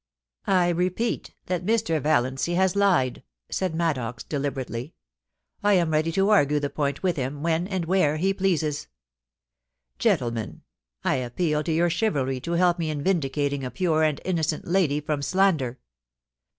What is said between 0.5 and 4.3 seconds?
I repeat that Mr. Valiancy has lied,' said Maddox,